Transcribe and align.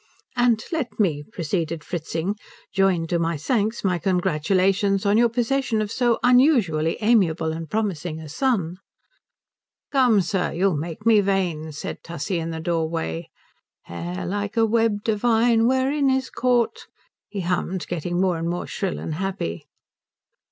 "And 0.35 0.63
let 0.71 0.99
me," 0.99 1.23
proceeded 1.31 1.83
Fritzing, 1.83 2.35
"join 2.73 3.05
to 3.05 3.19
my 3.19 3.37
thanks 3.37 3.83
my 3.83 3.99
congratulations 3.99 5.05
on 5.05 5.15
your 5.15 5.29
possession 5.29 5.79
of 5.79 5.91
so 5.91 6.17
unusually 6.23 6.97
amiable 7.01 7.51
and 7.53 7.69
promising 7.69 8.19
a 8.19 8.27
son." 8.27 8.77
"Come 9.91 10.13
on, 10.15 10.21
sir 10.23 10.53
you'll 10.53 10.75
make 10.75 11.05
me 11.05 11.21
vain," 11.21 11.71
said 11.71 12.01
Tussie, 12.03 12.39
in 12.39 12.49
the 12.49 12.59
doorway 12.59 13.29
"'Hair 13.83 14.25
like 14.25 14.57
a 14.57 14.65
web 14.65 15.03
divine 15.03 15.67
wherein 15.67 16.09
is 16.09 16.31
caught,'" 16.31 16.87
he 17.29 17.41
hummed, 17.41 17.85
getting 17.85 18.19
more 18.19 18.37
and 18.39 18.49
more 18.49 18.65
shrill 18.65 18.97
and 18.97 19.13
happy. 19.13 19.67